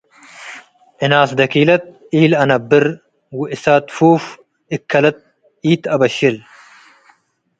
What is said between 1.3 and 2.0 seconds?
ደኪለት